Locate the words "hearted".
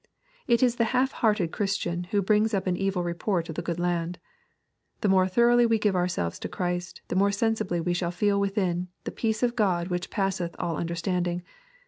1.11-1.51